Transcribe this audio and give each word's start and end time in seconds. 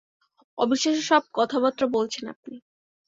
অবিশ্বাস্য 0.57 1.01
সব 1.09 1.23
কথাবার্তা 1.33 1.85
বলছেন 1.95 2.23
আপনি! 2.27 2.55